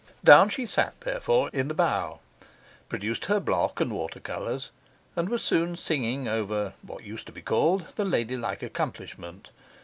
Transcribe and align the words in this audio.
Down 0.23 0.49
she 0.49 0.65
sat 0.65 0.99
therefore 1.01 1.51
in 1.53 1.67
the 1.67 1.75
bow, 1.75 2.21
produced 2.89 3.25
her 3.25 3.39
block 3.39 3.79
and 3.79 3.91
water 3.93 4.19
colours, 4.19 4.71
and 5.15 5.29
was 5.29 5.43
soon 5.43 5.75
singing 5.75 6.27
over 6.27 6.73
(what 6.81 7.03
used 7.03 7.27
to 7.27 7.31
be 7.31 7.43
called) 7.43 7.89
the 7.97 8.05
ladylike 8.05 8.63
accomplishment. 8.63 9.51